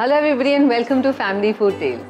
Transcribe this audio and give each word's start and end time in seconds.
Hello 0.00 0.14
everybody 0.14 0.54
and 0.54 0.68
welcome 0.68 1.02
to 1.02 1.12
Family 1.12 1.52
Food 1.52 1.76
Tales. 1.80 2.02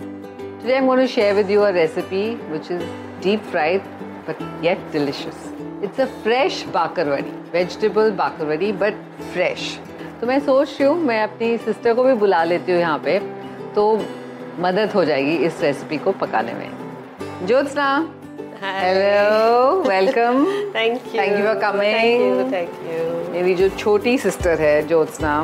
Today 0.61 0.77
I'm 0.77 0.85
going 0.85 0.98
to 0.98 1.06
share 1.06 1.35
with 1.35 1.48
you 1.48 1.62
a 1.64 1.72
recipe 1.72 2.34
which 2.53 2.71
is 2.71 2.83
deep 3.22 3.43
fried 3.46 3.82
but 4.27 4.38
yet 4.62 4.79
delicious. 4.93 5.38
It's 5.80 5.98
a 5.98 6.06
fresh 6.24 6.64
bakarwadi, 6.64 7.32
vegetable 7.51 8.11
bakarwadi 8.12 8.79
but 8.79 8.95
fresh. 9.32 9.79
तो 10.21 10.27
मैं 10.27 10.38
सोच 10.40 10.77
रही 10.80 10.88
हूँ 10.88 10.98
मैं 11.04 11.22
अपनी 11.22 11.56
sister 11.64 11.95
को 11.95 12.05
भी 12.05 12.12
बुला 12.24 12.43
लेती 12.45 12.73
हूँ 12.73 12.80
यहाँ 12.80 12.98
पे 13.05 13.19
तो 13.74 13.87
मदद 14.66 14.93
हो 14.95 15.05
जाएगी 15.05 15.36
इस 15.46 15.61
रेसिपी 15.62 15.98
को 16.05 16.12
पकाने 16.27 16.55
में 16.61 16.70
Jyotsna 17.46 17.89
hello 18.62 19.82
welcome 19.89 20.45
thank 20.75 21.02
you. 21.07 21.20
Thank 21.20 21.39
you 21.41 22.50
thank 22.52 22.80
you 22.91 23.32
मेरी 23.32 23.55
जो 23.55 23.68
छोटी 23.79 24.18
सिस्टर 24.18 24.61
है 24.61 24.86
ज्योत्सना 24.89 25.34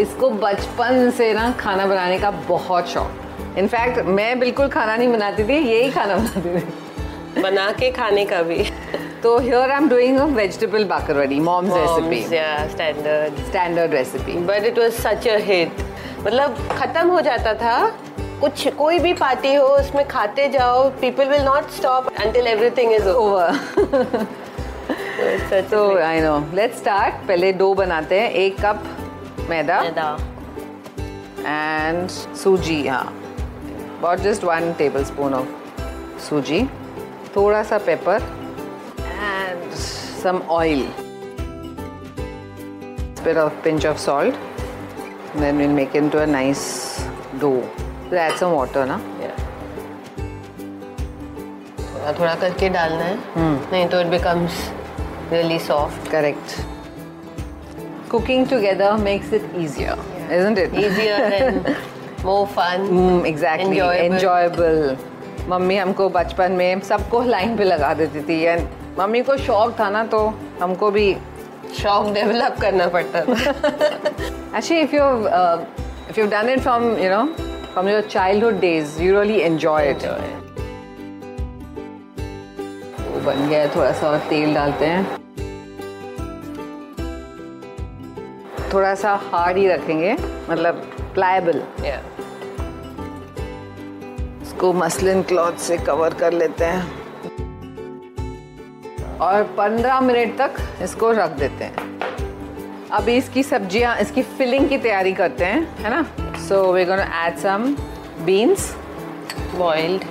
इसको 0.00 0.30
बचपन 0.30 1.10
से 1.16 1.32
ना 1.34 1.50
खाना 1.60 1.86
बनाने 1.86 2.18
का 2.18 2.30
बहुत 2.48 2.88
शौक। 2.88 3.56
इनफैक्ट 3.58 4.04
मैं 4.06 4.38
बिल्कुल 4.40 4.68
खाना 4.68 4.96
नहीं 4.96 5.08
बनाती 5.08 5.44
थी 5.44 5.56
यही 5.58 5.90
खाना 5.90 6.16
बनाती 6.16 6.60
थी। 6.60 7.42
बना 7.42 7.70
के 7.72 7.90
खाने 7.92 8.24
का 8.24 8.42
भी। 8.42 8.64
तो 9.22 9.38
here 9.38 9.70
I 9.70 9.76
am 9.76 9.88
doing 9.88 10.18
a 10.18 10.24
vegetable 10.34 10.84
bakarwadi 10.84 11.38
mom's 11.40 11.72
recipe 11.74 12.22
standard 12.72 13.44
standard 13.46 13.94
recipe 13.94 14.32
but 14.46 14.64
it 14.64 14.78
was 14.78 14.92
such 14.94 15.28
a 15.28 15.36
hit 15.44 15.80
मतलब 16.20 16.68
खत्म 16.78 17.08
हो 17.08 17.20
जाता 17.20 17.54
था। 17.54 17.78
कुछ 18.40 18.66
कोई 18.78 18.98
भी 18.98 19.12
पार्टी 19.14 19.54
हो 19.54 19.66
उसमें 19.66 20.06
खाते 20.08 20.48
जाओ 20.48 20.88
people 21.00 21.28
will 21.28 21.42
not 21.42 21.70
stop 21.76 22.08
until 22.20 22.46
everything 22.46 22.92
is 22.92 23.08
over 23.08 24.26
तो 25.70 25.80
आई 25.98 26.20
नो 26.20 26.38
लेट्स 26.54 26.78
स्टार्ट 26.78 27.26
पहले 27.28 27.52
डो 27.52 27.72
बनाते 27.74 28.20
हैं। 28.20 28.30
एक 28.30 28.60
कप 28.64 28.82
मैदा 29.50 29.78
एंड 31.46 32.08
सूजी 32.42 32.86
हाँ 32.86 33.04
about 33.98 34.22
just 34.22 34.44
one 34.46 34.66
tablespoon 34.80 35.34
of 35.34 35.46
सूजी 36.28 36.62
थोड़ा 37.36 37.62
सा 37.70 37.78
pepper 37.86 38.22
and 39.26 39.74
some 40.22 40.42
oil 40.50 40.82
bit 43.24 43.40
of 43.44 43.62
pinch 43.66 43.86
of 43.92 43.98
salt 43.98 44.34
then 45.36 45.58
we'll 45.58 45.76
make 45.80 45.94
it 45.94 46.02
into 46.02 46.22
a 46.22 46.26
nice 46.26 46.64
dough 47.40 47.62
we'll 48.10 48.20
add 48.26 48.38
some 48.44 48.56
water 48.60 48.86
na 48.92 48.98
थोड़ा 52.06 52.12
थोड़ा 52.18 52.34
करके 52.40 52.68
डालना 52.68 53.04
है 53.04 53.16
नहीं 53.38 53.86
तो 53.88 54.00
it 54.00 54.06
becomes 54.06 54.58
really 55.32 55.58
soft 55.58 56.10
correct 56.10 56.75
cooking 58.08 58.46
together 58.54 58.90
makes 58.98 59.32
it 59.32 59.44
easier 59.64 59.94
yeah. 59.96 60.36
isn't 60.38 60.58
it 60.64 60.74
easier 60.84 61.18
and 61.40 61.76
more 62.24 62.46
fun 62.58 62.86
Mm, 62.88 63.24
exactly 63.32 63.78
Enjoyable. 63.80 64.14
enjoyable 64.14 65.14
mummy 65.50 65.76
हमको 65.76 66.08
बचपन 66.14 66.52
में 66.58 66.80
सबको 66.86 67.20
लाइन 67.24 67.56
पे 67.56 67.64
लगा 67.64 67.92
देती 67.94 68.20
थी 68.28 68.40
एंड 68.42 68.66
मम्मी 68.98 69.20
को 69.28 69.36
शौक 69.48 69.74
था 69.80 69.88
ना 69.96 70.04
तो 70.14 70.20
हमको 70.62 70.90
भी 70.90 71.06
शौक 71.80 72.12
डेवलप 72.14 72.56
करना 72.60 72.86
पड़ता 72.96 73.20
था 73.26 73.34
actually 74.58 74.80
if 74.86 74.96
you've 74.96 75.26
uh, 75.40 75.58
if 76.10 76.18
you've 76.18 76.32
done 76.34 76.48
it 76.54 76.60
from 76.66 76.88
you 77.04 77.10
know 77.14 77.22
from 77.74 77.88
your 77.92 78.02
childhood 78.14 78.60
days 78.64 78.98
you 79.04 79.12
really 79.18 79.38
enjoy 79.50 79.78
it 79.92 80.06
वो 82.98 83.20
बन 83.26 83.48
गया 83.48 83.60
है, 83.62 83.68
थोड़ा 83.76 83.92
सा 84.00 84.08
और 84.10 84.18
तेल 84.30 84.54
डालते 84.54 84.86
हैं 84.86 85.04
थोड़ा 88.76 88.94
सा 88.94 89.14
हार्ड 89.32 89.56
ही 89.56 89.66
रखेंगे 89.68 90.12
मतलब 90.50 90.80
प्लायबल 91.14 91.62
Yeah. 91.80 92.00
इसको 94.42 94.72
मसलिन 94.72 95.22
क्लॉथ 95.22 95.52
से 95.66 95.76
कवर 95.86 96.14
कर 96.14 96.32
लेते 96.32 96.64
हैं. 96.64 96.82
और 99.20 99.42
15 99.58 100.00
मिनट 100.00 100.36
तक 100.38 100.56
इसको 100.82 101.10
रख 101.12 101.30
देते 101.38 101.64
हैं. 101.64 101.84
अभी 102.98 103.16
इसकी 103.16 103.42
सब्ज़ियाँ 103.42 103.96
इसकी 104.00 104.22
फिलिंग 104.38 104.68
की 104.68 104.78
तैयारी 104.78 105.12
करते 105.12 105.44
हैं 105.44 105.62
है 105.78 105.90
ना? 105.90 106.02
So 106.48 106.72
we 106.72 106.84
gonna 106.84 107.04
add 107.24 107.36
some 107.38 107.64
beans 108.26 108.74
boiled 109.54 110.04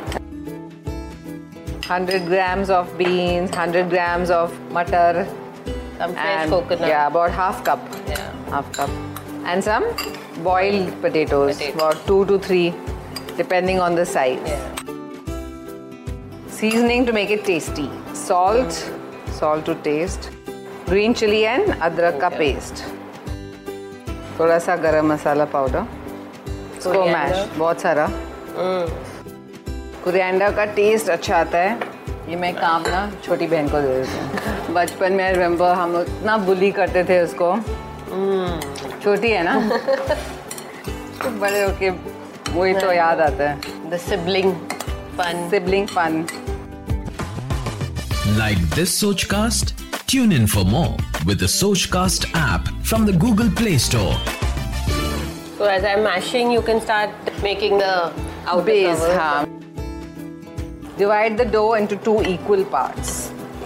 100 1.87 2.19
grams 2.29 2.69
of 2.75 2.93
beans 2.99 3.51
100 3.55 3.83
grams 3.89 4.31
of 4.37 4.53
matar 4.77 5.11
Some 5.99 6.15
fresh 6.15 6.39
and 6.39 6.51
coconut. 6.53 6.87
yeah 6.89 7.05
about 7.07 7.31
half 7.41 7.63
cup. 7.63 7.79
Yeah. 7.91 7.94
Half 8.51 8.71
cup 8.71 8.89
and 9.45 9.63
some 9.63 9.85
boiled 10.43 10.89
potatoes 11.01 11.57
Potato. 11.57 11.77
about 11.77 12.07
2 12.07 12.25
to 12.25 12.37
3 12.39 12.73
depending 13.37 13.79
on 13.79 13.95
the 13.95 14.05
size 14.05 14.39
Yeah. 14.45 14.63
seasoning 16.49 17.05
to 17.05 17.13
make 17.13 17.31
it 17.37 17.43
tasty 17.45 17.87
salt 18.13 18.67
mm. 18.67 19.33
salt 19.39 19.65
to 19.65 19.75
taste 19.87 20.29
green 20.89 21.13
chili 21.21 21.41
and 21.55 21.73
अदरक 21.89 22.19
का 22.21 22.27
Okay. 22.29 22.37
Paste 22.37 22.83
थोड़ा 24.39 24.57
सा 24.59 24.75
गरम 24.85 25.11
मसाला 25.13 25.45
powder 25.55 25.85
इसको. 26.77 27.05
Mash 27.05 27.45
बहुत 27.57 27.81
सारा 27.81 28.07
Mm. 28.07 28.87
का 30.55 30.65
test 30.75 31.09
अच्छा 31.09 31.37
आता 31.37 31.57
है 31.57 31.93
ये 32.29 32.35
मैं 32.41 32.53
काम 32.55 32.81
ना 32.87 32.99
छोटी 33.25 33.47
बहन 33.47 33.67
को 33.69 33.81
दे 33.81 33.87
देती 33.97 34.17
हूँ 34.17 34.73
बचपन 34.75 35.13
में 35.13 35.31
रिमेम्बर 35.33 35.71
हम 35.81 35.95
इतना 36.01 36.37
बुली 36.45 36.71
करते 36.77 37.03
थे 37.09 37.21
उसको 37.23 37.51
हम्म, 38.15 38.99
छोटी 39.03 39.29
है 39.31 39.43
ना? 39.43 39.55
बड़े 41.39 41.63
होके 41.63 41.89
वही 41.89 42.73
तो 42.73 42.91
याद 42.93 43.19
आता 43.21 43.49
है। 43.49 43.97
Sibling 43.97 44.51
fun 45.17 45.47
sibling 45.51 45.87
fun 45.87 46.25
like 48.37 48.57
this 48.75 48.99
Sochcast 49.33 49.73
tune 50.09 50.31
in 50.33 50.45
for 50.47 50.63
more 50.65 51.25
with 51.27 51.45
Sochcast 51.93 52.25
app 52.37 52.69
from 52.87 53.05
the 53.07 53.17
Google 53.19 53.49
Play 53.57 53.77
Store 53.79 54.13
so 55.57 55.69
as 55.69 55.85
I 55.85 55.91
am 55.91 56.03
mashing 56.05 56.53
you 56.53 56.61
can 56.61 56.79
start 56.79 57.43
making 57.43 57.79
the 57.81 57.83
outer 58.47 58.63
base 58.65 59.01
हाँ। 59.19 59.45
Divide 60.97 61.37
the 61.37 61.51
dough 61.51 61.75
into 61.75 61.95
two 62.05 62.21
equal 62.33 62.63
parts 62.73 63.13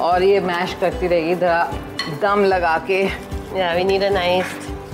और 0.01 0.23
ये 0.23 0.39
mash 0.41 0.75
करती 0.81 1.07
रहेगी 1.07 1.31
इधर 1.31 2.17
दम 2.21 2.43
लगा 2.45 2.77
के। 2.89 3.03
Yeah, 3.55 3.75
we 3.75 3.83
need 3.83 4.03
a 4.03 4.09
nice 4.11 4.49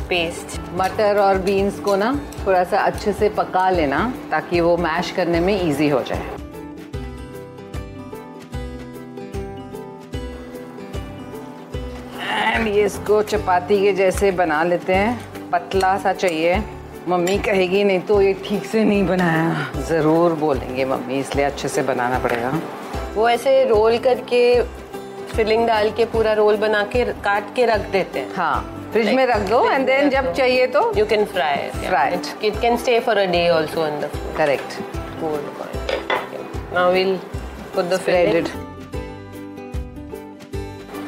paste. 0.09 0.59
मटर 0.79 1.17
और 1.19 1.37
बीन्स 1.37 1.79
को 1.85 1.95
ना 1.95 2.11
थोड़ा 2.45 2.63
सा 2.63 2.79
अच्छे 2.81 3.13
से 3.13 3.29
पका 3.37 3.69
लेना 3.69 3.99
ताकि 4.31 4.59
वो 4.61 4.75
मैश 4.77 5.09
करने 5.11 5.39
में 5.39 5.53
इजी 5.61 5.89
हो 5.89 6.01
जाए। 6.03 6.23
एंड 12.53 12.67
ये 12.67 12.85
इसको 12.85 13.21
चपाती 13.23 13.81
के 13.81 13.93
जैसे 13.93 14.31
बना 14.39 14.63
लेते 14.63 14.93
हैं। 14.93 15.49
पतला 15.51 15.97
सा 15.97 16.13
चाहिए। 16.13 16.63
मम्मी 17.07 17.37
कहेगी 17.39 17.83
नहीं 17.83 17.99
तो 18.07 18.21
ये 18.21 18.33
ठीक 18.47 18.65
से 18.65 18.83
नहीं 18.83 19.05
बनाया। 19.07 19.81
ज़रूर 19.89 20.33
बोलेंगे 20.45 20.85
मम्मी 20.85 21.19
इसलिए 21.19 21.45
अच्छे 21.45 21.67
से 21.67 21.83
बनाना 21.83 22.19
पड़ेगा। 22.19 22.59
वो 23.15 23.29
ऐसे 23.29 23.63
रोल 23.65 23.97
करके 24.07 24.41
फिलिंग 25.33 25.65
डाल 25.67 25.89
के 25.97 26.05
पूरा 26.13 26.33
रोल 26.33 26.57
बना 26.57 26.83
के 26.93 27.03
काट 27.23 27.53
के 27.55 27.65
रख 27.65 27.89
देते 27.91 28.19
हैं 28.19 28.33
हाँ 28.35 28.89
फ्रिज 28.93 29.09
में 29.13 29.25
रख 29.27 29.49
दो 29.49 29.63
एंड 29.71 29.85
देन 29.87 30.09
जब 30.09 30.31
चाहिए 30.33 30.67
तो 30.75 30.81
it. 30.91 31.11
yeah. 31.13 31.89
Fry 31.89 32.03
It, 32.17 32.27
it 32.49 32.61
can 32.61 32.77
stay 32.77 32.99
for 33.07 33.15
a 33.23 33.25
day 33.31 33.47
also 33.55 33.85
in 33.85 33.99
the 34.03 34.09
correct. 34.37 34.77
Okay. 35.23 36.43
Now 36.73 36.85
we'll 36.91 37.17
put 37.75 37.89
the 37.89 37.99
Threaded. 38.05 38.47
filling. 38.47 38.63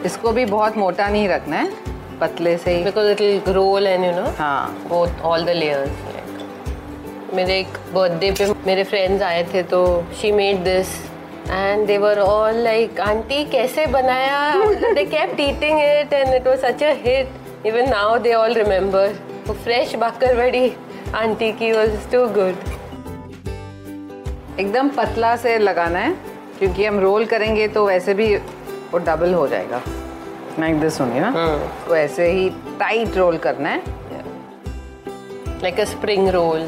इसको 0.06 0.32
भी 0.32 0.46
बहुत 0.46 0.78
मोटा 0.78 1.08
नहीं 1.10 1.28
रखना 1.30 1.58
है 1.58 1.72
पतले 2.22 2.58
से 2.58 2.76
ही 2.76 2.84
Because 2.84 3.10
it 3.14 3.22
will 3.22 3.56
roll 3.56 3.88
and 3.94 4.06
you 4.06 4.14
know 4.20 4.30
हाँ 4.38 4.90
all 5.24 5.46
the 5.46 5.56
layers. 5.62 5.90
Like. 5.90 7.34
मेरे 7.34 7.60
एक 7.60 7.78
बर्थडे 7.94 8.32
पे 8.32 8.54
मेरे 8.66 8.84
फ्रेंड्स 8.84 9.22
आए 9.24 9.44
थे 9.54 9.64
तो 9.72 9.80
she 10.22 10.32
made 10.32 10.64
this 10.64 10.88
and 11.50 11.86
they 11.88 11.98
were 11.98 12.20
all 12.20 12.56
like 12.64 13.00
aunty 13.00 13.44
कैसे 13.52 13.86
बनाया 13.88 14.40
they 14.94 15.04
kept 15.06 15.40
eating 15.40 15.80
it 15.80 16.14
and 16.14 16.34
it 16.36 16.48
was 16.48 16.60
such 16.60 16.84
a 16.84 16.94
hit 17.04 17.66
even 17.66 17.90
now 17.90 18.18
they 18.20 18.34
all 18.34 18.54
remember 18.54 19.14
वो 19.48 19.54
फ्रेश 19.54 19.96
बाकरवड़ी 19.96 20.72
आंटी 21.16 21.52
की 21.60 21.72
वाज 21.72 22.12
टू 22.12 22.26
गुड 22.38 22.56
एकदम 24.60 24.90
पतला 24.90 25.36
से 25.38 25.58
लगाना 25.58 26.00
है 26.00 26.12
क्योंकि 26.60 26.86
हम 26.86 27.00
रोल 27.00 27.26
करेंगे 27.26 27.68
तो 27.68 27.86
वैसे 27.88 28.14
भी 28.14 28.36
वो 28.92 28.98
डबल 28.98 29.34
हो 29.34 29.48
जाएगा। 29.48 29.82
लाइक 30.60 30.80
दिस 30.80 31.00
होंगे 31.02 31.20
ना 31.20 31.32
तो 31.88 31.96
ऐसे 31.96 32.30
ही 32.32 32.50
टाइट 32.80 33.18
रोल 33.18 33.38
करना 33.38 33.70
है। 33.70 33.82
Like 35.62 35.80
a 35.80 35.84
spring 35.86 36.30
roll 36.30 36.68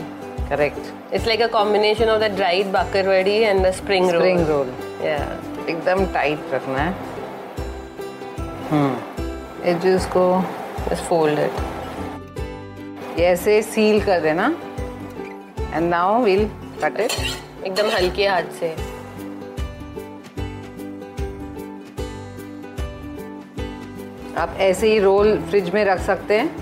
correct 0.50 1.14
It's 1.16 1.28
like 1.28 1.42
a 1.42 1.50
combination 1.54 2.10
of 2.14 2.20
the 2.24 2.30
dried 2.30 2.68
bakarwadi 2.74 3.38
and 3.50 3.66
the 3.66 3.72
spring 3.82 4.04
roll. 4.04 4.16
Spring 4.16 4.48
roll 4.48 4.72
Yeah. 5.02 5.70
एकदम 5.70 6.06
टाइट 6.14 6.40
रखना 6.54 6.78
है। 6.78 6.96
हम्म। 8.72 9.68
एजेस 9.70 10.06
को 10.06 10.44
Just 10.86 11.04
fold 11.10 11.40
it. 11.40 11.62
ये 13.20 13.26
ऐसे 13.26 13.62
सील 13.62 14.02
कर 14.02 14.20
देना। 14.20 14.56
And 15.74 15.90
now 15.90 16.24
we'll 16.24 16.46
cut 16.84 17.00
it 17.00 17.12
एकदम 17.66 17.90
हल्के 17.90 18.28
हाथ 18.28 18.44
से। 18.60 18.76
आप 24.38 24.56
ऐसे 24.60 24.88
ही 24.88 25.00
रोल 25.00 25.38
फ्रिज 25.50 25.70
में 25.70 25.86
रख 25.86 26.00
सकते 26.00 26.38
हैं। 26.40 26.56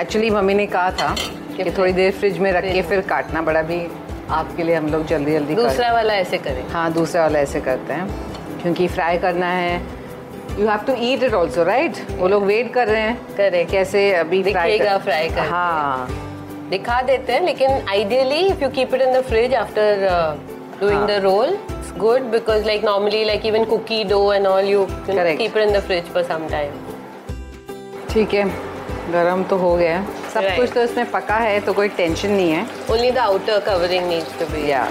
एक्चुअली 0.00 0.30
मम्मी 0.30 0.54
ने 0.54 0.66
कहा 0.66 0.90
था 0.90 1.16
कि 1.64 1.70
थोड़ी 1.78 1.92
देर 1.92 2.12
फ्रिज 2.12 2.38
में 2.38 2.50
रख 2.52 2.64
के 2.72 2.82
फिर 2.82 3.00
काटना 3.08 3.42
बड़ा 3.42 3.62
भी 3.62 3.86
आपके 4.30 4.62
लिए 4.62 4.74
हम 4.74 4.86
लोग 4.88 5.06
जल्दी 5.06 5.32
जल्दी 5.32 5.54
दूसरा 5.54 5.92
वाला 5.92 6.14
ऐसे 6.14 6.38
करें। 6.38 6.66
हाँ 6.70 6.92
दूसरा 6.92 7.22
वाला 7.22 7.38
ऐसे 7.38 7.60
करते 7.60 7.92
हैं 7.92 8.06
क्योंकि 8.62 8.86
फ्राई 8.88 9.18
करना 9.18 9.46
है। 9.46 9.80
You 10.60 10.66
have 10.68 10.80
to 10.86 10.94
eat 11.02 11.22
it 11.22 11.34
also 11.34 11.64
right 11.64 11.96
वो 12.18 12.28
लोग 12.28 12.42
वेट 12.44 12.72
कर 12.74 12.88
रहे 12.88 13.00
हैं 13.02 13.16
Correct. 13.36 13.70
कैसे 13.70 14.12
अभी 14.14 14.42
दिखेगा 14.42 14.96
कर- 14.98 15.38
हाँ। 15.50 16.08
दिखा 16.70 17.00
देते 17.02 17.32
हैं 17.32 17.40
लेकिन 17.44 17.70
ideally 17.88 18.40
if 18.46 18.62
you 18.62 18.68
keep 18.70 18.94
it 18.94 19.02
in 19.02 19.12
the 19.12 19.22
fridge 19.28 19.54
after 19.54 20.06
doing 20.80 21.06
the 21.06 21.20
roll 21.22 21.56
good 21.98 22.30
because 22.32 22.64
like 22.66 22.84
normally 22.84 23.24
like 23.24 23.46
even 23.46 23.64
cookie 23.64 24.02
dough 24.04 24.32
and 24.32 24.46
all 24.46 24.64
you 24.64 24.84
Correct. 24.86 25.36
Keep 25.38 25.56
it 25.56 25.62
in 25.62 25.72
the 25.72 25.80
fridge 25.80 26.12
for 26.14 26.22
some 26.22 26.46
time 26.50 26.72
ठीक 28.12 28.34
है। 28.34 28.44
गरम 29.10 29.42
तो 29.44 29.56
हो 29.56 29.74
गया 29.76 30.02
सब 30.34 30.40
Right. 30.40 30.56
कुछ 30.56 30.72
तो 30.74 30.82
इसमें 30.82 31.10
पका 31.10 31.36
है 31.36 31.60
तो 31.60 31.72
कोई 31.72 31.88
टेंशन 31.90 32.30
नहीं 32.30 32.50
है। 32.50 32.66
Only 32.90 33.10
the 33.10 33.18
outer 33.18 33.58
covering 33.66 34.06
needs 34.08 34.38
to 34.38 34.46
be 34.46 34.70
या 34.70 34.86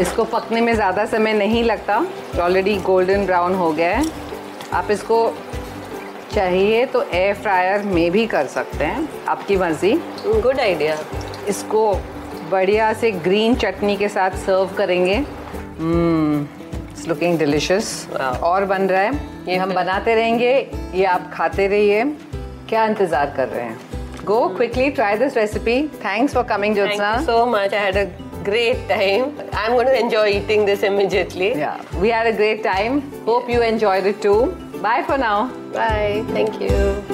इसको 0.00 0.24
पकने 0.26 0.60
में 0.60 0.74
ज़्यादा 0.74 1.04
समय 1.06 1.32
नहीं 1.34 1.64
लगता। 1.64 2.04
ऑलरेडी 2.42 2.76
गोल्डन 2.84 3.26
ब्राउन 3.26 3.54
हो 3.54 3.72
गया 3.72 3.96
है। 3.96 4.04
आप 4.72 4.90
इसको 4.90 5.18
चाहिए 6.32 6.84
तो 6.86 7.02
एयर 7.04 7.34
फ्रायर 7.34 7.82
में 7.84 8.10
भी 8.10 8.26
कर 8.26 8.46
सकते 8.46 8.84
हैं 8.84 9.08
आपकी 9.28 9.56
मर्ज़ी। 9.56 9.92
गुड 10.26 10.60
आइडिया 10.60 10.96
इसको 11.48 11.92
बढ़िया 12.50 12.92
से 12.92 13.10
ग्रीन 13.26 13.54
चटनी 13.56 13.96
के 13.96 14.08
साथ 14.08 14.30
सर्व 14.46 14.74
करेंगे। 14.78 15.14
It's 15.14 17.06
looking 17.08 17.38
delicious 17.38 17.86
Wow. 18.10 18.36
और 18.42 18.64
बन 18.64 18.88
रहा 18.88 19.02
है। 19.02 19.33
ये 19.48 19.56
हम 19.56 19.74
बनाते 19.74 20.14
रहेंगे 20.14 20.52
ये 20.94 21.04
आप 21.04 21.30
खाते 21.34 21.66
रहिए। 21.66 22.04
क्या 22.68 22.84
इंतज़ार 22.86 23.32
कर 23.36 23.48
रहे 23.48 23.64
हैं? 23.64 23.78
Go 24.24 24.46
quickly 24.48 24.90
try 24.90 25.16
this 25.18 25.36
recipe 25.36 25.82
thanks 26.04 26.34
for 26.34 26.42
coming 26.42 26.76
जो 26.76 26.86
so 27.26 27.44
much 27.46 27.74
I 27.74 27.80
had 27.80 27.96
a 27.96 28.04
great 28.44 28.88
time 28.88 29.24
I 29.56 29.66
am 29.66 29.74
going 29.74 29.88
to 29.88 29.94
enjoy 29.94 30.30
eating 30.30 30.66
this 30.66 30.84
immediately 30.84 31.52
yeah 31.60 31.76
we 31.94 32.10
had 32.10 32.26
a 32.26 32.36
great 32.36 32.62
time 32.64 33.02
hope 33.26 33.50
you 33.50 33.60
enjoyed 33.62 34.06
it 34.06 34.22
too 34.22 34.34
bye 34.82 35.02
for 35.02 35.18
now 35.18 35.44
bye 35.76 36.22
thank 36.34 36.62
you 36.62 37.13